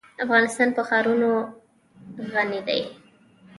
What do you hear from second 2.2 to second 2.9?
غني دی.